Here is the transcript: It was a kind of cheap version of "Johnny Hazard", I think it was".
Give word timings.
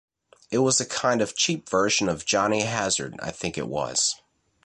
It 0.49 0.57
was 0.57 0.81
a 0.81 0.85
kind 0.87 1.21
of 1.21 1.35
cheap 1.35 1.69
version 1.69 2.09
of 2.09 2.25
"Johnny 2.25 2.61
Hazard", 2.61 3.15
I 3.21 3.29
think 3.29 3.55
it 3.55 3.67
was". 3.67 4.15